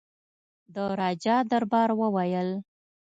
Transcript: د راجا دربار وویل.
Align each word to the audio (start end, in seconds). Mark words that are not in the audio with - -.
د 0.73 0.75
راجا 0.99 1.37
دربار 1.51 1.89
وویل. 1.99 2.49